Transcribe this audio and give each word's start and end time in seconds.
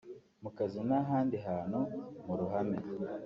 mu 0.43 0.49
kazi 0.57 0.79
n’ahandi 0.89 1.35
hantu 1.47 1.79
mu 2.25 2.33
ruhame 2.39 2.77